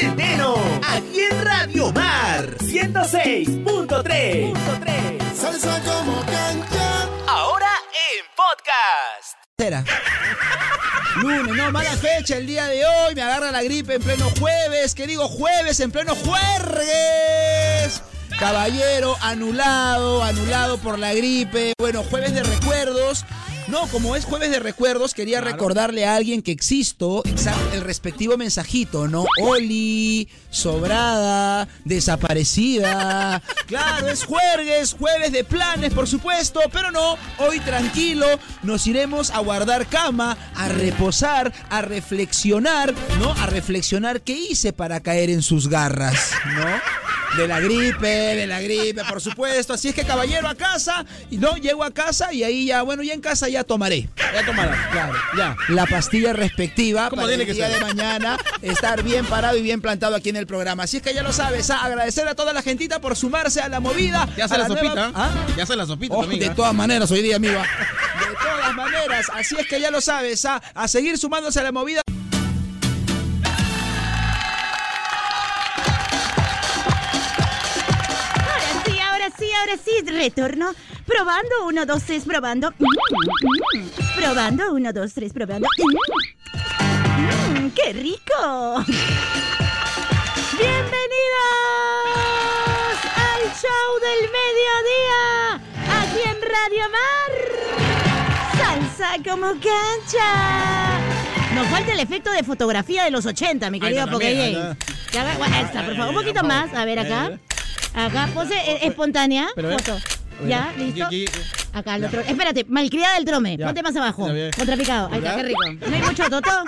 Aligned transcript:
Centeno, 0.00 0.56
aquí 0.88 1.20
en 1.30 1.44
Radio 1.44 1.92
Mar 1.92 2.56
106.3. 2.60 4.54
Salsa 5.34 5.78
como 5.84 6.24
cancha. 6.24 7.06
Ahora 7.26 7.68
en 7.92 8.24
podcast. 8.34 9.36
Lunes, 11.16 11.54
no, 11.54 11.70
mala 11.70 11.90
fecha 11.98 12.38
el 12.38 12.46
día 12.46 12.66
de 12.68 12.82
hoy. 12.86 13.14
Me 13.14 13.20
agarra 13.20 13.50
la 13.50 13.62
gripe 13.62 13.96
en 13.96 14.02
pleno 14.02 14.30
jueves. 14.38 14.94
¿Qué 14.94 15.06
digo 15.06 15.28
jueves? 15.28 15.78
En 15.80 15.92
pleno 15.92 16.14
jueves. 16.14 18.02
Caballero, 18.38 19.18
anulado, 19.20 20.24
anulado 20.24 20.78
por 20.78 20.98
la 20.98 21.12
gripe. 21.12 21.74
Bueno, 21.78 22.02
jueves 22.04 22.32
de 22.32 22.42
recuerdos. 22.42 23.26
No, 23.70 23.86
como 23.86 24.16
es 24.16 24.24
jueves 24.24 24.50
de 24.50 24.58
recuerdos, 24.58 25.14
quería 25.14 25.40
recordarle 25.40 26.04
a 26.04 26.16
alguien 26.16 26.42
que 26.42 26.50
existo 26.50 27.22
el 27.72 27.80
respectivo 27.82 28.36
mensajito, 28.36 29.06
¿no? 29.06 29.26
Oli, 29.40 30.28
sobrada, 30.50 31.68
desaparecida. 31.84 33.40
Claro, 33.66 34.08
es 34.08 34.24
jueves, 34.24 34.96
jueves 34.98 35.30
de 35.30 35.44
planes, 35.44 35.94
por 35.94 36.08
supuesto, 36.08 36.60
pero 36.72 36.90
no, 36.90 37.16
hoy 37.38 37.60
tranquilo, 37.60 38.26
nos 38.64 38.88
iremos 38.88 39.30
a 39.30 39.38
guardar 39.38 39.86
cama, 39.86 40.36
a 40.56 40.68
reposar, 40.68 41.52
a 41.70 41.80
reflexionar, 41.80 42.92
¿no? 43.20 43.30
A 43.32 43.46
reflexionar 43.46 44.22
qué 44.22 44.32
hice 44.32 44.72
para 44.72 44.98
caer 45.00 45.30
en 45.30 45.42
sus 45.42 45.68
garras, 45.68 46.32
¿no? 46.56 47.09
De 47.36 47.46
la 47.46 47.60
gripe, 47.60 48.06
de 48.08 48.46
la 48.46 48.60
gripe, 48.60 49.02
por 49.08 49.20
supuesto. 49.20 49.72
Así 49.72 49.88
es 49.88 49.94
que 49.94 50.04
caballero 50.04 50.48
a 50.48 50.54
casa, 50.56 51.04
y 51.30 51.36
no, 51.38 51.56
llego 51.56 51.84
a 51.84 51.92
casa 51.92 52.32
y 52.32 52.42
ahí 52.42 52.66
ya, 52.66 52.82
bueno, 52.82 53.02
ya 53.02 53.14
en 53.14 53.20
casa 53.20 53.48
ya 53.48 53.62
tomaré. 53.64 54.08
Ya 54.34 54.44
tomarás, 54.44 54.76
claro, 54.90 55.14
ya. 55.36 55.56
La 55.68 55.86
pastilla 55.86 56.32
respectiva 56.32 57.08
¿Cómo 57.08 57.22
para 57.22 57.28
tiene 57.28 57.44
el 57.44 57.48
que 57.48 57.54
día 57.54 57.68
ser? 57.68 57.78
de 57.78 57.84
mañana 57.84 58.36
estar 58.62 59.02
bien 59.02 59.24
parado 59.26 59.56
y 59.56 59.62
bien 59.62 59.80
plantado 59.80 60.16
aquí 60.16 60.28
en 60.30 60.36
el 60.36 60.46
programa. 60.46 60.82
Así 60.84 60.96
es 60.98 61.02
que 61.02 61.14
ya 61.14 61.22
lo 61.22 61.32
sabes, 61.32 61.70
a 61.70 61.84
agradecer 61.84 62.26
a 62.28 62.34
toda 62.34 62.52
la 62.52 62.62
gentita 62.62 63.00
por 63.00 63.16
sumarse 63.16 63.60
a 63.60 63.68
la 63.68 63.80
movida. 63.80 64.28
Ya 64.36 64.48
se 64.48 64.58
la 64.58 64.66
nueva- 64.68 64.82
sopita. 64.82 65.12
¿Ah? 65.14 65.30
Ya 65.56 65.66
se 65.66 65.76
la 65.76 65.86
sopita, 65.86 66.14
Oh, 66.16 66.26
de 66.26 66.50
todas 66.50 66.74
maneras, 66.74 67.10
hoy 67.10 67.22
día, 67.22 67.36
amiga. 67.36 67.62
De 67.62 68.36
todas 68.42 68.74
maneras, 68.74 69.26
así 69.34 69.54
es 69.58 69.66
que 69.68 69.80
ya 69.80 69.90
lo 69.90 70.00
sabes, 70.00 70.44
a, 70.44 70.56
a 70.74 70.88
seguir 70.88 71.16
sumándose 71.16 71.60
a 71.60 71.62
la 71.62 71.72
movida. 71.72 72.02
Ahora 79.60 79.76
sí, 79.82 79.90
retorno. 80.06 80.72
Probando, 81.06 81.66
uno, 81.66 81.86
dos, 81.86 82.02
tres, 82.04 82.24
probando. 82.24 82.72
Probando, 84.16 84.72
uno, 84.74 84.92
dos, 84.92 85.12
tres, 85.14 85.32
probando. 85.32 85.66
Mm, 87.58 87.68
¡Qué 87.70 87.92
rico! 87.92 88.84
¡Bienvenidos 90.58 90.90
al 93.16 93.42
show 93.54 93.98
del 94.00 94.30
mediodía! 94.30 95.60
Aquí 96.00 96.20
en 96.28 96.38
Radio 96.42 96.84
Mar. 96.90 97.32
Salsa 98.58 99.10
como 99.28 99.46
cancha. 99.52 100.28
Nos 101.54 101.66
falta 101.68 101.92
el 101.92 102.00
efecto 102.00 102.30
de 102.30 102.42
fotografía 102.44 103.04
de 103.04 103.10
los 103.10 103.26
80, 103.26 103.70
mi 103.70 103.80
querido 103.80 104.06
va- 105.24 105.34
bueno, 105.38 105.56
por 105.84 105.96
favor, 105.96 106.14
un 106.14 106.20
poquito 106.20 106.44
más. 106.44 106.72
A 106.74 106.84
ver, 106.84 106.98
acá. 107.00 107.32
Acá, 107.94 108.28
pose 108.34 108.54
eh, 108.54 108.86
espontánea. 108.86 109.48
Pero. 109.54 109.70
Foto. 109.78 109.98
¿Ya? 110.46 110.72
¿Listo? 110.78 111.04
aquí, 111.04 111.26
aquí. 111.26 111.40
Acá, 111.72 111.96
el 111.96 112.04
otro. 112.04 112.20
Espérate, 112.20 112.64
malcriada 112.64 113.14
del 113.16 113.24
trome. 113.24 113.56
Ya. 113.56 113.66
Ponte 113.66 113.82
más 113.82 113.94
abajo. 113.96 114.28
Contrapicado. 114.56 115.08
Ahí 115.12 115.18
está, 115.18 115.36
qué 115.36 115.42
rico. 115.42 115.60
No 115.88 115.96
hay 115.96 116.02
mucho 116.02 116.30
totó. 116.30 116.64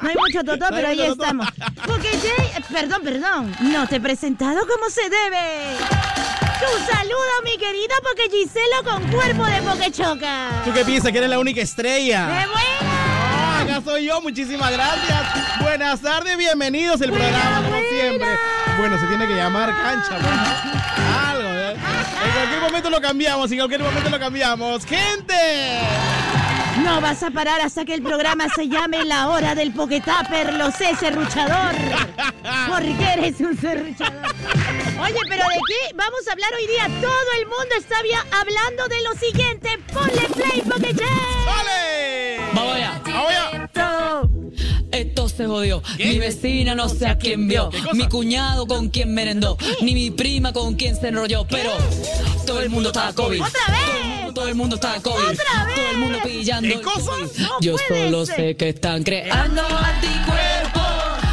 No 0.00 0.08
hay 0.08 0.16
mucho 0.16 0.42
No 0.42 0.52
hay 0.52 0.58
pero 0.70 0.88
ahí 0.88 1.00
estamos. 1.00 1.48
Porque 1.86 2.08
Jay, 2.08 2.46
eh, 2.56 2.64
perdón, 2.72 3.02
perdón. 3.02 3.56
No 3.60 3.86
te 3.86 3.96
he 3.96 4.00
presentado 4.00 4.60
como 4.66 4.90
se 4.90 5.02
debe. 5.02 5.76
Tu 6.58 6.92
saludo, 6.92 7.42
mi 7.44 7.56
querido 7.56 7.94
Porque 8.02 8.28
Giselo 8.30 8.84
con 8.84 9.10
cuerpo 9.10 9.46
de 9.46 9.62
Pokechoca. 9.62 10.62
¿Tú 10.64 10.72
qué 10.72 10.84
piensas 10.84 11.12
que 11.12 11.18
eres 11.18 11.30
la 11.30 11.38
única 11.38 11.56
¡Qué 11.56 11.62
estrella? 11.62 12.26
buena! 12.26 12.48
Ah, 12.82 13.60
acá 13.62 13.82
soy 13.84 14.06
yo, 14.06 14.20
muchísimas 14.20 14.72
gracias. 14.72 15.60
Buenas 15.60 16.00
tardes, 16.00 16.36
bienvenidos 16.36 17.00
al 17.00 17.10
programa, 17.12 17.62
como 17.64 17.80
siempre. 17.90 18.28
Bueno, 18.78 18.96
se 19.00 19.06
tiene 19.08 19.26
que 19.26 19.34
llamar 19.34 19.74
cancha, 19.76 20.16
pues. 20.18 20.32
Algo, 21.28 21.48
¿eh? 21.48 21.76
En 22.24 22.32
cualquier 22.32 22.60
momento 22.60 22.90
lo 22.90 23.00
cambiamos, 23.00 23.50
en 23.50 23.58
cualquier 23.58 23.82
momento 23.82 24.08
lo 24.08 24.18
cambiamos. 24.20 24.86
¡Gente! 24.86 25.80
No 26.84 27.00
vas 27.00 27.24
a 27.24 27.30
parar 27.32 27.60
hasta 27.60 27.84
que 27.84 27.92
el 27.94 28.02
programa 28.02 28.46
se 28.54 28.68
llame 28.68 29.04
La 29.04 29.30
Hora 29.30 29.56
del 29.56 29.72
Poketapper, 29.72 30.54
lo 30.54 30.70
sé, 30.70 30.94
serruchador. 30.94 31.74
Porque 32.68 33.12
eres 33.14 33.40
un 33.40 33.58
serruchador. 33.58 34.32
Oye, 35.02 35.18
pero 35.28 35.42
¿de 35.42 35.60
qué 35.66 35.94
vamos 35.96 36.20
a 36.28 36.32
hablar 36.32 36.50
hoy 36.56 36.66
día? 36.68 36.84
Todo 37.00 37.32
el 37.40 37.46
mundo 37.46 37.74
está 37.76 37.96
hablando 38.40 38.86
de 38.86 39.02
lo 39.02 39.12
siguiente. 39.14 39.78
Ponle 39.92 40.28
play, 40.34 40.62
Pokecheck. 40.62 41.46
¡Vale! 41.46 42.40
Vamos 42.54 42.76
allá. 42.76 43.00
¡Vamos 43.04 43.30
allá! 43.30 43.57
Se 45.38 45.46
jodió. 45.46 45.84
Mi 45.98 46.18
vecina 46.18 46.74
no 46.74 46.88
sé 46.88 47.06
a 47.06 47.16
quién 47.16 47.46
vio. 47.46 47.70
Mi 47.92 48.08
cuñado 48.08 48.66
con 48.66 48.88
quien 48.88 49.14
merendó. 49.14 49.56
Ni 49.80 49.94
mi 49.94 50.10
prima 50.10 50.52
con 50.52 50.74
quien 50.74 50.96
se 50.96 51.06
enrolló. 51.08 51.46
Pero 51.48 51.70
todo 52.44 52.60
el 52.60 52.70
mundo 52.70 52.88
está 52.88 53.12
COVID. 53.12 53.40
¡Otra 53.40 53.60
vez! 53.68 54.34
Todo 54.34 54.48
el 54.48 54.56
mundo 54.56 54.74
está 54.74 55.00
COVID. 55.00 55.28
¡Otra 55.28 55.64
vez! 55.66 55.74
Todo 55.76 55.90
el 55.92 55.98
mundo 55.98 56.18
pillando. 56.24 56.68
¿Qué 56.68 56.74
el 56.74 56.80
cosa? 56.82 57.12
COVID. 57.12 57.38
No 57.38 57.60
Yo 57.60 57.76
solo 57.86 58.26
ser. 58.26 58.34
sé 58.34 58.56
que 58.56 58.68
están 58.70 59.04
creando 59.04 59.62
anticuerpos. 59.62 60.82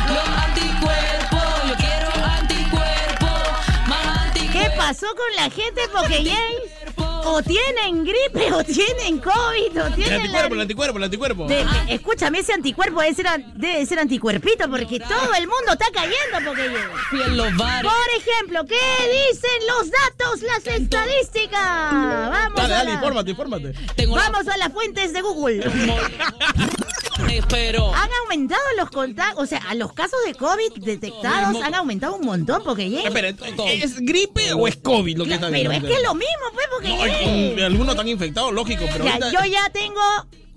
Los 0.07 0.27
anticuerpos. 0.37 1.69
Yo 1.69 1.75
quiero 1.75 2.25
anticuerpos. 2.25 3.39
Más 3.87 4.17
anticuerpos. 4.27 4.61
¿Qué 4.71 4.77
pasó 4.77 5.07
con 5.07 5.35
la 5.35 5.49
gente 5.49 5.81
Pokeyay? 5.91 6.64
O 7.27 7.41
tienen 7.41 8.03
gripe, 8.03 8.53
o 8.53 8.63
tienen 8.63 9.17
COVID, 9.19 9.81
o 9.81 9.87
El 9.87 9.95
tienen... 9.95 10.21
anticuerpo, 10.21 10.53
el 10.55 10.61
anticuerpo, 10.61 10.97
el 10.97 11.03
anticuerpo. 11.03 11.47
De- 11.47 11.55
de- 11.65 11.93
escúchame, 11.95 12.39
ese 12.39 12.53
anticuerpo 12.53 13.01
debe 13.01 13.15
ser, 13.15 13.27
an- 13.27 13.51
debe 13.55 13.83
ser 13.85 13.99
anticuerpito 13.99 14.69
porque 14.69 14.99
todo 14.99 15.33
el 15.37 15.47
mundo 15.47 15.71
está 15.71 15.85
cayendo 15.91 16.49
Pokeyay. 16.51 16.83
Fui 17.09 17.21
en 17.23 17.35
los 17.37 17.55
bares. 17.57 17.91
Por 17.91 18.09
ejemplo, 18.21 18.65
¿qué 18.65 19.31
dicen 19.31 19.67
los 19.67 19.89
datos, 19.91 20.41
las 20.43 20.67
estadísticas? 20.67 21.59
Vamos, 21.91 22.55
Dale, 22.55 22.73
a 22.73 22.77
dale, 22.77 22.91
infórmate, 22.93 23.31
infórmate. 23.31 23.73
Tengo 23.95 24.15
la- 24.17 24.29
vamos 24.29 24.47
a 24.47 24.57
las 24.57 24.71
fuentes 24.71 25.11
de 25.11 25.21
Google. 25.21 25.63
Pero. 27.49 27.93
Han 27.93 28.09
aumentado 28.23 28.61
los 28.77 28.89
contactos, 28.89 29.43
o 29.43 29.45
sea, 29.45 29.59
a 29.69 29.75
los 29.75 29.93
casos 29.93 30.19
de 30.25 30.33
COVID 30.35 30.83
detectados 30.83 31.61
han 31.61 31.73
aumentado 31.73 32.15
un 32.15 32.25
montón, 32.25 32.61
porque 32.63 33.01
Espera, 33.05 33.29
¿es 33.29 33.99
gripe 33.99 34.53
o 34.53 34.67
es 34.67 34.75
COVID 34.77 35.17
lo 35.17 35.25
que 35.25 35.35
está 35.35 35.49
Pero 35.49 35.71
es 35.71 35.83
que 35.83 35.93
es 35.93 36.03
lo 36.03 36.13
mismo, 36.15 36.43
pues, 36.53 36.67
porque 36.71 36.89
No, 36.89 37.01
hay- 37.03 37.61
algunos 37.63 37.89
están 37.89 38.07
infectados, 38.07 38.51
lógico, 38.53 38.85
pero 38.91 39.05
Ya, 39.05 39.13
ahorita... 39.13 39.31
yo 39.31 39.39
ya 39.51 39.69
tengo 39.71 40.01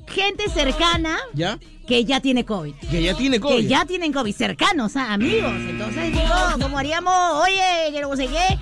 gente 0.09 0.49
cercana 0.51 1.19
¿Ya? 1.35 1.59
que 1.87 2.05
ya 2.05 2.21
tiene 2.21 2.45
COVID. 2.45 2.75
Que 2.91 3.03
ya 3.03 3.15
tiene 3.15 3.39
COVID. 3.41 3.55
Que 3.57 3.67
ya 3.67 3.85
tienen 3.85 4.13
COVID, 4.13 4.35
cercanos, 4.35 4.97
ah, 4.97 5.13
amigos. 5.13 5.53
Entonces 5.55 6.13
digo, 6.13 6.35
¿cómo 6.61 6.79
haríamos? 6.79 7.15
Oye, 7.45 7.93
que 7.93 8.01
no 8.01 8.17
sé 8.17 8.27
qué. 8.27 8.59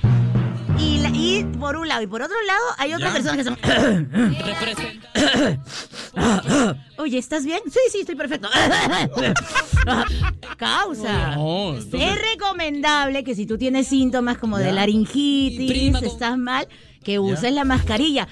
Y, 0.78 0.98
la- 0.98 1.08
y 1.08 1.44
por 1.58 1.76
un 1.76 1.88
lado, 1.88 2.02
y 2.02 2.06
por 2.06 2.20
otro 2.22 2.36
lado, 2.46 2.64
hay 2.78 2.92
otras 2.92 3.14
Ya. 3.14 3.32
personas 3.32 3.36
que 3.38 3.44
son. 3.44 3.56
Oye, 6.98 7.18
¿estás 7.18 7.44
bien? 7.44 7.60
Sí, 7.66 7.78
sí, 7.92 8.00
estoy 8.00 8.16
perfecto. 8.16 8.48
Causa. 10.56 11.36
No, 11.36 11.74
entonces- 11.76 12.00
Es 12.10 12.18
recomendable 12.32 13.22
que 13.24 13.34
si 13.34 13.46
tú 13.46 13.58
tienes 13.58 13.88
síntomas 13.88 14.38
como 14.38 14.58
de 14.58 14.72
laringitis, 14.72 15.70
Prima 15.70 15.98
estás 16.00 16.38
mal, 16.38 16.66
que 17.04 17.19
uses 17.19 17.52
la 17.52 17.64
mascarilla. 17.64 18.26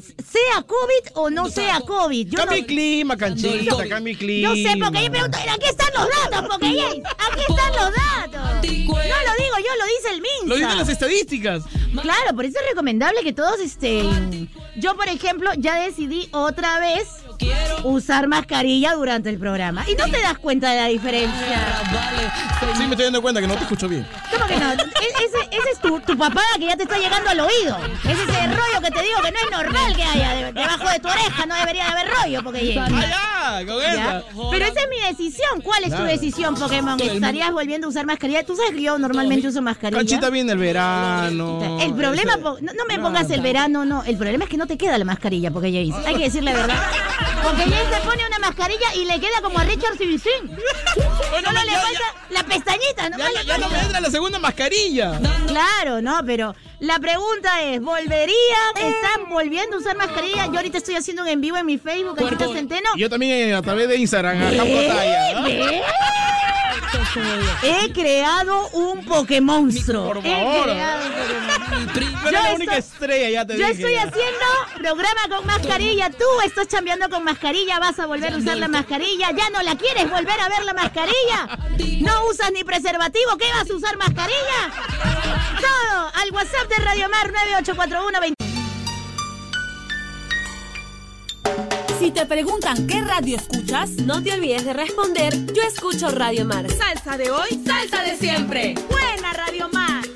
Sea 0.00 0.62
COVID 0.62 1.12
o 1.14 1.30
no 1.30 1.48
sea 1.48 1.80
COVID. 1.80 2.28
Yo 2.28 2.36
Cambia 2.38 2.56
no- 2.56 2.60
el 2.60 2.66
clima, 2.66 3.16
canchita, 3.16 3.74
COVID. 3.74 3.88
cambia 3.88 4.12
el 4.12 4.18
clima. 4.18 4.48
Yo 4.48 4.54
sé, 4.70 4.76
porque 4.78 5.04
yo 5.04 5.10
pregunto, 5.10 5.38
aquí 5.38 5.66
están 5.68 5.88
los 5.94 6.08
datos, 6.30 6.48
porque 6.50 6.66
aquí 6.68 7.40
están 7.48 7.72
los 7.72 7.94
datos. 7.94 8.40
No 8.42 8.62
lo 8.62 8.64
digo 9.42 9.56
yo, 9.58 9.76
lo 9.78 9.86
dice 9.86 10.14
el 10.14 10.20
MINSA. 10.20 10.46
Lo 10.46 10.54
dicen 10.56 10.78
las 10.78 10.88
estadísticas. 10.88 11.64
Claro, 12.02 12.34
por 12.36 12.44
eso 12.44 12.58
es 12.60 12.68
recomendable 12.68 13.22
que 13.22 13.32
todos 13.32 13.58
estén. 13.60 14.48
Yo, 14.76 14.94
por 14.96 15.08
ejemplo, 15.08 15.50
ya 15.58 15.80
decidí 15.80 16.28
otra 16.32 16.78
vez 16.80 17.08
usar 17.84 18.26
mascarilla 18.28 18.94
durante 18.94 19.30
el 19.30 19.38
programa. 19.38 19.84
Y 19.88 19.94
no 19.94 20.04
te 20.06 20.20
das 20.20 20.38
cuenta 20.38 20.70
de 20.70 20.76
la 20.80 20.86
diferencia. 20.86 21.80
Sí, 22.76 22.82
me 22.84 22.90
estoy 22.90 23.04
dando 23.04 23.22
cuenta 23.22 23.40
que 23.40 23.46
no 23.46 23.54
te 23.54 23.62
escucho 23.62 23.88
bien. 23.88 24.06
¿Cómo 24.32 24.46
que 24.46 24.56
no? 24.56 24.72
E- 24.72 24.76
Ese, 24.76 25.38
ese 25.50 25.70
es 25.72 25.78
tu, 25.80 25.98
tu 26.00 26.16
papada 26.16 26.46
que 26.58 26.66
ya 26.66 26.76
te 26.76 26.82
está 26.84 26.98
llegando 26.98 27.30
al 27.30 27.40
oído. 27.40 27.78
Ese 28.04 28.12
es 28.22 28.28
el 28.44 28.50
rollo 28.56 28.80
que 28.82 28.90
te 28.90 29.02
digo 29.02 29.16
que 29.22 29.32
no 29.32 29.38
es 29.38 29.50
normal 29.64 29.96
que 29.96 30.02
haya 30.04 30.34
de- 30.34 30.52
debajo 30.52 30.88
de 30.88 30.98
tu 31.00 31.08
oreja, 31.08 31.46
no 31.46 31.54
debería 31.54 31.84
de 31.84 31.90
haber 31.90 32.08
rollo, 32.10 32.42
porque 32.42 32.78
¡Ah, 32.78 32.88
ya! 33.58 33.66
Con 33.66 33.82
¿Ya? 33.82 33.92
esa. 33.92 34.24
Pero 34.50 34.64
esa 34.66 34.80
es 34.80 34.88
mi 34.88 35.00
decisión. 35.08 35.60
¿Cuál 35.62 35.82
es 35.84 35.88
Claro. 35.90 36.04
tu 36.04 36.10
decisión, 36.10 36.54
Pokémon? 36.54 37.00
¿Estarías 37.00 37.52
volviendo 37.52 37.86
a 37.86 37.90
usar 37.90 38.06
mascarilla? 38.06 38.44
Tú 38.44 38.54
sabes 38.56 38.72
que 38.72 38.82
yo 38.82 38.98
normalmente 38.98 39.48
uso 39.48 39.60
mascarilla. 39.62 39.98
Canchita 39.98 40.30
viene 40.30 40.52
el 40.52 40.58
verano. 40.58 41.78
El 41.80 41.94
problema, 41.94 42.36
no, 42.36 42.56
no 42.60 42.84
me 42.88 42.98
pongas 42.98 43.30
el 43.30 43.40
verano, 43.40 43.84
no. 43.84 44.04
El 44.04 44.16
problema 44.16 44.44
es 44.44 44.50
que 44.50 44.56
no 44.56 44.66
te 44.66 44.76
queda 44.78 44.98
la 44.98 45.04
mascarilla, 45.04 45.50
porque 45.50 45.70
Jace. 45.72 46.06
Hay 46.08 46.14
que 46.16 46.24
decir 46.24 46.42
la 46.42 46.52
verdad. 46.52 46.76
Porque 47.42 47.62
Jace 47.62 47.94
se 47.94 48.00
pone 48.06 48.26
una 48.26 48.38
mascarilla 48.38 48.94
y 48.94 49.04
le 49.04 49.18
queda 49.20 49.40
como 49.42 49.58
a 49.58 49.64
Richard 49.64 49.96
Sivisin. 49.98 50.46
Bueno, 51.30 51.48
Solo 51.48 51.60
le 51.64 51.70
ya- 51.70 51.80
falta 51.80 52.00
la 52.30 52.42
pestañita, 52.44 53.08
¿no? 53.10 53.18
Ya, 53.18 53.28
ya, 53.34 53.42
ya 53.42 53.58
no 53.58 53.68
me 53.68 53.78
entra 53.80 54.00
la 54.00 54.10
segunda 54.10 54.38
mascarilla. 54.38 55.18
Claro, 55.46 56.00
no, 56.02 56.20
pero 56.26 56.54
la 56.80 56.98
pregunta 56.98 57.62
es, 57.62 57.80
¿volverían? 57.80 58.76
¿Están 58.76 59.28
volviendo 59.28 59.76
a 59.76 59.80
usar 59.80 59.96
mascarilla? 59.96 60.46
Yo 60.46 60.56
ahorita 60.56 60.78
estoy 60.78 60.96
haciendo 60.96 61.22
un 61.22 61.28
en 61.28 61.40
vivo 61.40 61.56
en 61.56 61.66
mi 61.66 61.78
Facebook, 61.78 62.18
Centeno. 62.52 62.88
Yo 62.96 63.08
también 63.08 63.32
eh, 63.40 63.54
a 63.54 63.62
través 63.62 63.88
de 63.88 63.96
Instagram, 63.96 64.36
acá. 64.42 64.62
¿Ve? 65.44 65.82
He 67.62 67.92
creado 67.92 68.68
un 68.68 69.04
Pokémonstro. 69.04 70.04
Por 70.06 70.22
favor. 70.22 70.66
la 70.68 72.54
única 72.54 72.76
estoy- 72.76 72.78
estrella, 72.78 73.30
ya 73.30 73.44
te 73.46 73.54
Yo 73.58 73.66
dije. 73.66 73.72
estoy 73.72 73.94
ya. 73.94 74.02
haciendo 74.02 74.46
programa 74.76 75.20
con 75.28 75.46
mascarilla, 75.46 76.10
tú 76.10 76.24
estás 76.44 76.68
chambeando 76.68 77.08
con 77.08 77.24
mascarilla, 77.24 77.78
vas 77.80 77.98
a 77.98 78.06
volver 78.06 78.34
a 78.34 78.36
usar 78.36 78.56
la 78.58 78.68
mascarilla, 78.68 79.30
ya 79.36 79.50
no 79.50 79.60
la 79.62 79.74
quieres 79.76 80.08
volver 80.08 80.38
a 80.40 80.48
ver 80.48 80.64
la 80.64 80.74
mascarilla, 80.74 81.58
no 82.00 82.26
usas 82.26 82.52
ni 82.52 82.62
preservativo, 82.64 83.36
¿qué 83.38 83.46
vas 83.54 83.68
a 83.68 83.74
usar 83.74 83.96
mascarilla? 83.96 84.70
Todo 85.60 86.10
al 86.22 86.30
WhatsApp 86.32 86.68
de 86.68 86.76
Radio 86.84 87.08
Mar 87.08 87.32
9841 87.32 88.49
Si 92.00 92.10
te 92.10 92.24
preguntan 92.24 92.86
qué 92.86 93.02
radio 93.02 93.36
escuchas, 93.36 93.90
no 93.90 94.22
te 94.22 94.32
olvides 94.32 94.64
de 94.64 94.72
responder 94.72 95.34
Yo 95.52 95.62
escucho 95.62 96.10
Radio 96.10 96.46
Mar. 96.46 96.64
Salsa 96.70 97.18
de 97.18 97.30
hoy, 97.30 97.62
salsa 97.62 98.02
de 98.02 98.16
siempre. 98.16 98.74
Buena 98.88 99.34
Radio 99.34 99.68
Mar. 99.68 100.00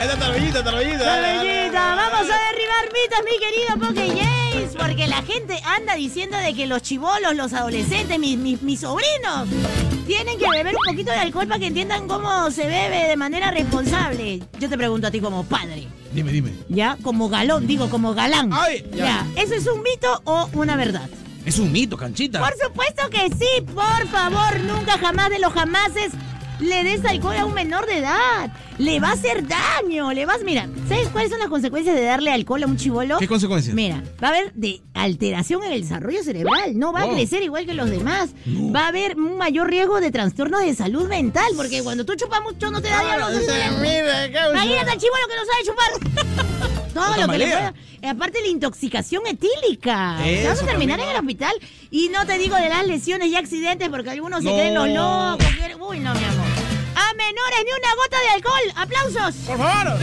Esta 0.00 0.16
tarbellita, 0.16 0.62
tarbellita. 0.62 1.20
Bellita, 1.20 1.94
vamos 1.96 2.30
a 2.30 2.39
mitos, 2.84 3.24
mi 3.24 3.38
querido 3.38 3.88
Poke 3.88 4.22
James, 4.22 4.76
porque 4.76 5.06
la 5.06 5.22
gente 5.22 5.60
anda 5.64 5.94
diciendo 5.94 6.36
de 6.36 6.54
que 6.54 6.66
los 6.66 6.82
chivolos, 6.82 7.34
los 7.34 7.52
adolescentes, 7.52 8.18
mis, 8.18 8.38
mis, 8.38 8.62
mis 8.62 8.80
sobrinos, 8.80 9.48
tienen 10.06 10.38
que 10.38 10.48
beber 10.50 10.74
un 10.74 10.92
poquito 10.92 11.10
de 11.12 11.18
alcohol 11.18 11.46
para 11.46 11.60
que 11.60 11.66
entiendan 11.66 12.08
cómo 12.08 12.50
se 12.50 12.66
bebe 12.66 13.08
de 13.08 13.16
manera 13.16 13.50
responsable. 13.50 14.42
Yo 14.58 14.68
te 14.68 14.76
pregunto 14.76 15.06
a 15.06 15.10
ti 15.10 15.20
como 15.20 15.44
padre, 15.44 15.86
Dime, 16.12 16.32
dime. 16.32 16.52
¿ya? 16.68 16.96
Como 17.02 17.28
galón, 17.28 17.66
digo, 17.66 17.88
como 17.88 18.14
galán. 18.14 18.50
Ay, 18.52 18.84
ya. 18.92 19.04
ya. 19.04 19.26
¿Eso 19.36 19.54
es 19.54 19.66
un 19.66 19.82
mito 19.82 20.20
o 20.24 20.48
una 20.54 20.76
verdad? 20.76 21.08
Es 21.44 21.58
un 21.58 21.72
mito, 21.72 21.96
canchita. 21.96 22.40
Por 22.40 22.52
supuesto 22.58 23.08
que 23.10 23.28
sí, 23.30 23.62
por 23.62 24.08
favor, 24.08 24.60
nunca 24.60 24.98
jamás 24.98 25.30
de 25.30 25.38
los 25.38 25.52
jamases 25.52 26.12
le 26.60 26.84
des 26.84 27.04
alcohol 27.04 27.36
a 27.36 27.44
un 27.46 27.54
menor 27.54 27.86
de 27.86 27.98
edad. 27.98 28.50
Le 28.78 28.98
va 29.00 29.08
a 29.10 29.12
hacer 29.12 29.46
daño, 29.46 30.12
le 30.12 30.24
vas, 30.24 30.42
mira, 30.42 30.66
¿sabes 30.88 31.08
cuáles 31.08 31.30
son 31.30 31.38
las 31.38 31.48
consecuencias 31.48 31.94
de 31.94 32.02
darle 32.02 32.32
alcohol 32.32 32.62
a 32.62 32.66
un 32.66 32.76
chivolo? 32.78 33.18
¿Qué 33.18 33.28
consecuencias? 33.28 33.74
Mira, 33.74 34.02
va 34.22 34.28
a 34.28 34.30
haber 34.30 34.52
de 34.54 34.80
alteración 34.94 35.62
en 35.64 35.72
el 35.72 35.82
desarrollo 35.82 36.22
cerebral, 36.22 36.78
no 36.78 36.92
va 36.92 37.02
a 37.02 37.06
Oh. 37.06 37.12
crecer 37.12 37.42
igual 37.42 37.66
que 37.66 37.74
los 37.74 37.90
demás. 37.90 38.30
Va 38.74 38.84
a 38.84 38.88
haber 38.88 39.16
un 39.16 39.36
mayor 39.36 39.68
riesgo 39.68 40.00
de 40.00 40.10
trastorno 40.10 40.58
de 40.60 40.74
salud 40.74 41.08
mental, 41.08 41.52
porque 41.56 41.82
cuando 41.82 42.04
tú 42.06 42.14
chupas 42.14 42.40
mucho 42.42 42.70
no 42.70 42.80
te 42.80 42.88
da. 42.88 43.02
Mira, 43.80 44.32
causa. 44.32 44.50
Imagínate 44.64 44.90
al 44.92 44.98
chivolo 44.98 45.22
que 45.28 45.36
no 45.36 45.44
sabe 45.44 45.64
chupar. 45.66 46.50
Todo 46.94 47.16
lo 47.26 47.28
que 47.32 47.38
le 47.38 47.46
pueda. 47.46 47.74
Eh, 48.02 48.08
Aparte 48.08 48.40
la 48.40 48.48
intoxicación 48.48 49.22
etílica. 49.26 50.16
Te 50.24 50.44
vas 50.44 50.52
a 50.52 50.54
Eso 50.54 50.64
terminar 50.66 50.98
en 51.00 51.08
el 51.10 51.16
hospital. 51.16 51.52
Y 51.90 52.08
no 52.08 52.24
te 52.26 52.38
digo 52.38 52.56
de 52.56 52.68
las 52.70 52.86
lesiones 52.86 53.28
y 53.28 53.36
accidentes 53.36 53.88
porque 53.90 54.10
algunos 54.10 54.42
se 54.42 54.50
creen 54.50 54.74
los 54.74 54.88
locos. 54.88 55.46
Uy, 55.80 55.98
no, 56.00 56.14
mi 56.14 56.24
amor. 56.24 56.39
Menores 57.20 57.60
ni 57.64 57.70
una 57.72 57.94
gota 57.96 58.18
de 58.18 58.28
alcohol. 58.34 58.72
¡Aplausos! 58.76 59.34
Por 59.46 59.58
favor. 59.58 59.98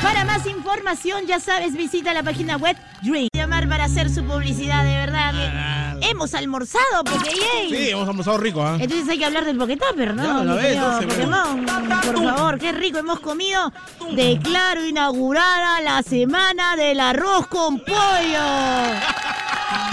Para 0.00 0.24
más 0.24 0.46
información, 0.46 1.26
ya 1.26 1.40
sabes, 1.40 1.74
visita 1.74 2.14
la 2.14 2.22
página 2.22 2.56
web 2.56 2.76
Drink. 3.02 3.30
Llamar 3.34 3.68
para 3.68 3.84
hacer 3.84 4.08
su 4.08 4.24
publicidad, 4.24 4.84
de 4.84 4.94
verdad. 4.94 5.98
Hemos 6.00 6.34
almorzado, 6.34 7.02
porque 7.04 7.30
yay. 7.30 7.68
Sí, 7.68 7.90
hemos 7.90 8.08
almorzado 8.08 8.38
rico, 8.38 8.62
¿ah? 8.62 8.76
Entonces 8.78 9.08
hay 9.08 9.18
que 9.18 9.24
hablar 9.24 9.44
del 9.44 9.58
Pokétopper, 9.58 10.14
¿no? 10.14 10.44
Ya, 10.44 10.54
vez, 10.54 10.76
entonces, 10.76 11.14
Pokémon? 11.14 11.66
Por 11.66 12.24
favor, 12.24 12.58
qué 12.58 12.70
rico 12.70 12.98
hemos 12.98 13.18
comido. 13.18 13.72
Declaro 14.12 14.84
inaugurada 14.86 15.80
la 15.80 16.02
semana 16.04 16.76
del 16.76 17.00
arroz 17.00 17.48
con 17.48 17.80
pollo. 17.80 17.94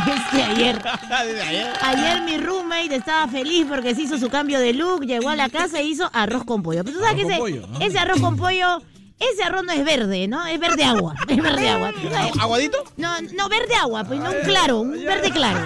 Es 0.08 0.22
que 0.32 0.44
ayer, 0.44 0.82
Desde 1.26 1.42
ayer. 1.42 1.74
ayer 1.82 2.22
mi 2.22 2.38
roommate 2.38 2.96
estaba 2.96 3.28
feliz 3.28 3.66
porque 3.68 3.94
se 3.96 4.04
hizo 4.04 4.18
su 4.18 4.30
cambio 4.30 4.60
de 4.60 4.74
look, 4.74 5.06
llegó 5.06 5.30
a 5.30 5.36
la 5.36 5.50
casa 5.50 5.80
e 5.80 5.84
hizo 5.84 6.10
arroz 6.14 6.44
con 6.46 6.64
pollo. 6.64 6.84
Pero 6.84 6.98
tú 6.98 7.04
sabes 7.04 7.16
Arroz 7.16 7.28
que 7.28 7.34
ese, 7.34 7.40
pollo, 7.42 7.68
ah. 7.74 7.78
ese 7.82 8.00
arroz 8.00 8.22
con 8.22 8.38
pollo, 8.38 8.82
ese 9.20 9.44
arroz 9.44 9.64
no 9.66 9.72
es 9.74 9.84
verde, 9.84 10.28
¿no? 10.28 10.46
Es 10.46 10.60
verde 10.60 10.84
agua. 10.84 11.14
Es 11.28 11.42
verde 11.42 11.70
agua. 11.70 11.92
¿Aguadito? 12.40 12.78
No, 12.98 13.20
no, 13.34 13.50
verde 13.50 13.76
agua, 13.76 14.04
pues 14.04 14.20
no 14.20 14.30
un 14.30 14.42
claro, 14.46 14.80
un 14.80 14.92
verde 15.04 15.32
claro. 15.32 15.60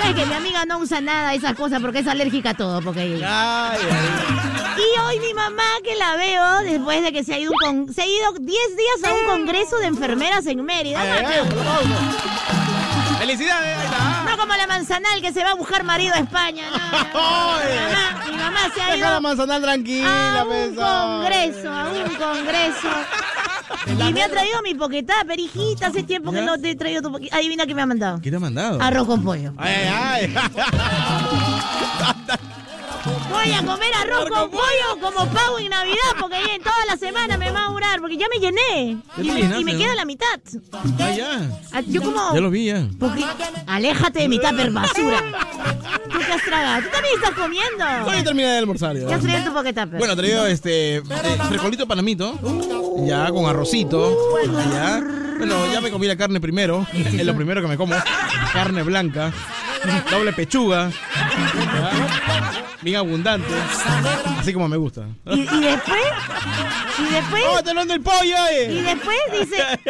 Sabes 0.00 0.16
que 0.16 0.26
mi 0.26 0.34
amiga 0.34 0.64
no 0.64 0.78
usa 0.78 1.00
nada 1.00 1.30
de 1.30 1.36
esas 1.36 1.54
cosas 1.54 1.80
porque 1.80 2.00
es 2.00 2.06
alérgica 2.08 2.50
a 2.50 2.54
todo, 2.54 2.80
porque 2.82 3.00
Ay, 3.00 3.22
ay. 3.22 3.78
y 4.78 5.00
hoy 5.00 5.20
mi 5.20 5.34
mamá 5.34 5.62
que 5.84 5.94
la 5.96 6.16
veo 6.16 6.58
después 6.62 7.02
de 7.02 7.12
que 7.12 7.22
se 7.22 7.34
ha 7.34 7.38
ido 7.38 7.52
con- 7.62 7.92
se 7.92 8.02
ha 8.02 8.06
ido 8.06 8.32
10 8.32 8.46
días 8.46 9.10
a 9.10 9.14
un 9.14 9.24
congreso 9.38 9.76
de 9.78 9.86
enfermeras 9.86 10.46
en 10.46 10.64
Mérida. 10.64 11.00
Ay, 11.02 11.08
Felicidades, 13.22 13.78
ahí 13.78 13.84
está. 13.84 14.24
No 14.30 14.36
como 14.36 14.54
la 14.54 14.66
manzanal 14.66 15.20
que 15.20 15.32
se 15.32 15.44
va 15.44 15.50
a 15.50 15.54
buscar 15.54 15.84
marido 15.84 16.12
a 16.12 16.18
España. 16.18 16.64
No, 16.70 16.76
no, 16.78 17.04
no. 17.04 17.20
Ay. 17.54 17.68
Mi 17.68 17.78
mamá, 17.78 18.24
mi 18.32 18.36
mamá 18.36 18.60
se 18.74 18.80
ha 18.82 18.86
Deja 18.86 18.96
la 18.96 19.10
ido 19.12 19.20
manzanal 19.20 19.62
tranquila, 19.62 20.40
a 20.40 20.44
un 20.44 20.50
pesa. 20.50 20.82
congreso, 20.82 21.72
a 21.72 21.84
un 21.84 22.14
congreso. 22.16 22.88
Y 24.08 24.12
me 24.12 24.22
ha 24.24 24.28
traído 24.28 24.60
mi 24.62 24.74
poquetá, 24.74 25.14
perijita, 25.24 25.86
hace 25.86 26.02
tiempo 26.02 26.32
que 26.32 26.42
no 26.42 26.58
te 26.58 26.70
he 26.70 26.74
traído 26.74 27.00
tu 27.00 27.12
poquetá. 27.12 27.36
Adivina 27.36 27.64
qué 27.64 27.74
me 27.76 27.82
ha 27.82 27.86
mandado. 27.86 28.20
¿Qué 28.20 28.28
te 28.30 28.36
ha 28.36 28.40
mandado? 28.40 28.82
Arroz 28.82 29.06
con 29.06 29.22
pollo. 29.22 29.52
Ay, 29.56 29.88
ay, 29.92 30.34
ay. 30.36 30.42
Voy 33.30 33.52
a 33.52 33.64
comer 33.64 33.90
arroz 34.00 34.28
con 34.28 34.50
pollo 34.50 35.00
como 35.00 35.26
pavo 35.32 35.58
en 35.58 35.70
Navidad 35.70 35.96
porque 36.20 36.36
ahí 36.36 36.50
en 36.54 36.62
toda 36.62 36.84
la 36.86 36.96
semana 36.96 37.36
me 37.36 37.50
va 37.50 37.66
a 37.66 37.70
durar 37.70 38.00
porque 38.00 38.16
ya 38.16 38.26
me 38.28 38.38
llené. 38.38 38.98
Y 39.18 39.30
me, 39.30 39.60
y 39.60 39.64
me 39.64 39.76
queda 39.76 39.94
la 39.94 40.04
mitad. 40.04 40.38
Ay, 41.00 41.16
ya. 41.16 41.50
Ah, 41.72 41.80
Yo 41.86 42.02
como... 42.02 42.34
Ya 42.34 42.40
lo 42.40 42.50
vi, 42.50 42.66
ya. 42.66 42.86
Porque- 42.98 43.24
Aléjate 43.66 44.20
de 44.20 44.28
mi 44.28 44.38
tupper 44.38 44.70
basura. 44.70 45.20
¿Tú 46.12 46.18
qué 46.26 46.32
has 46.32 46.42
tragado? 46.42 46.82
¿Tú 46.82 46.88
también 46.92 47.14
estás 47.16 47.30
comiendo? 47.32 47.84
Hoy 48.06 48.22
terminé 48.22 48.48
de 48.48 48.58
almorzar. 48.58 48.96
ya. 48.96 49.06
¿Qué 49.06 49.14
has 49.14 49.20
traído 49.22 49.44
tu 49.44 49.52
pocket 49.54 49.72
tupper? 49.72 49.98
Bueno, 49.98 50.12
he 50.12 50.16
traído 50.16 50.46
este 50.46 50.96
eh, 50.96 51.02
panamito, 51.88 52.38
ya 53.06 53.30
con 53.30 53.46
arrocito, 53.46 54.16
ya. 54.72 55.02
Bueno, 55.38 55.72
ya 55.72 55.80
me 55.80 55.90
comí 55.90 56.06
la 56.06 56.16
carne 56.16 56.40
primero, 56.40 56.86
es 56.92 57.24
lo 57.26 57.34
primero 57.34 57.60
que 57.62 57.66
me 57.66 57.76
como, 57.76 57.94
carne 58.52 58.82
blanca, 58.84 59.32
doble 60.10 60.32
pechuga, 60.32 60.90
bien 62.82 62.96
abundante, 62.96 63.54
así 64.38 64.52
como 64.52 64.68
me 64.68 64.76
gusta. 64.76 65.06
¿Y, 65.26 65.40
y 65.40 65.60
después? 65.60 66.02
¿Y 66.98 67.12
después? 67.12 67.42
¡Oh, 67.48 67.62
te 67.62 67.70
hablando 67.70 67.92
del 67.92 68.02
pollo! 68.02 68.20
Y 68.24 68.78
eh! 68.78 68.82
después 68.82 69.18
dice... 69.32 69.80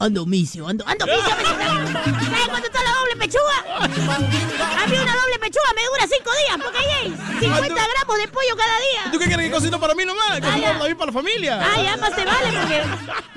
Ando 0.00 0.24
misio, 0.24 0.66
ando, 0.66 0.82
ando 0.88 1.04
misio. 1.04 1.20
¿Sabes 1.22 2.48
cuánto 2.48 2.68
está 2.68 2.82
la 2.82 2.90
doble 2.90 3.16
pechuga? 3.16 3.84
A 3.84 4.86
mí 4.86 4.96
una 4.96 5.14
doble 5.14 5.38
pechuga 5.38 5.66
me 5.76 5.82
dura 5.84 6.06
cinco 6.08 6.30
días, 6.46 6.58
porque 6.64 6.78
ahí 6.78 6.86
hay 7.02 7.38
50 7.38 7.68
gramos 7.68 8.18
de 8.18 8.28
pollo 8.28 8.56
cada 8.56 8.78
día. 8.80 9.12
¿Tú 9.12 9.18
qué 9.18 9.26
quieres 9.26 9.46
que 9.46 9.52
cocino 9.52 9.78
para 9.78 9.94
mí 9.94 10.06
nomás? 10.06 10.40
Cocino 10.40 10.72
también 10.72 10.96
para 10.96 11.12
la 11.12 11.12
familia. 11.12 11.60
Ah, 11.62 11.82
ya 11.82 11.96
más 11.98 12.16
te 12.16 12.24
vale, 12.24 12.48
porque 12.50 12.82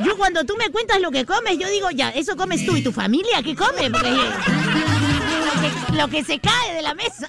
yo 0.05 0.15
cuando 0.15 0.45
tú 0.45 0.55
me 0.55 0.69
cuentas 0.69 1.01
lo 1.01 1.11
que 1.11 1.25
comes, 1.25 1.59
yo 1.59 1.67
digo, 1.67 1.91
ya, 1.91 2.11
eso 2.11 2.37
comes 2.37 2.65
tú 2.65 2.77
y 2.77 2.81
tu 2.81 2.93
familia, 2.93 3.43
¿qué 3.43 3.57
come? 3.57 3.91
Porque 3.91 4.13
que, 5.63 5.93
lo 5.93 6.07
que 6.07 6.23
se 6.23 6.39
cae 6.39 6.73
de 6.73 6.81
la 6.81 6.93
mesa. 6.93 7.27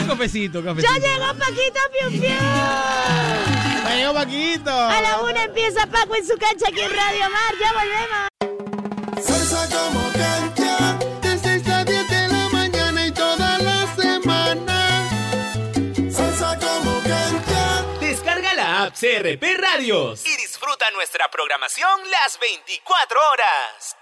Un 0.00 0.06
cafecito, 0.08 0.62
cafecito. 0.62 0.92
¡Ya 0.92 0.98
llegó 0.98 1.38
Paquito 1.38 1.80
Piu 1.92 2.20
Piu! 2.20 2.30
¡Ya 3.84 3.94
llegó 3.96 4.14
Paquito! 4.14 4.70
A 4.70 5.00
la 5.00 5.20
una 5.20 5.44
empieza 5.44 5.86
Paco 5.86 6.14
en 6.16 6.26
su 6.26 6.36
cancha 6.36 6.66
aquí 6.68 6.80
en 6.80 6.90
Radio 6.90 7.30
Mar, 7.30 7.54
ya 7.60 7.72
volvemos. 7.72 8.28
Salsa 9.22 9.68
como 9.68 10.12
cancha, 10.12 10.98
de 11.22 11.38
6 11.38 11.68
a 11.68 11.84
10 11.84 12.08
de 12.08 12.28
la 12.28 12.48
mañana 12.50 13.06
y 13.06 13.12
toda 13.12 13.58
la 13.58 13.94
semana. 13.94 15.08
Salsa 16.10 16.58
como 16.58 17.00
cancha. 17.02 17.84
Descarga 18.00 18.54
la 18.54 18.84
app 18.84 18.94
CRP 18.94 19.42
Radios 19.58 20.24
y 20.26 20.36
disfruta 20.36 20.90
nuestra 20.92 21.30
programación 21.30 22.00
las 22.10 22.38
24 22.40 23.20
horas. 23.32 23.96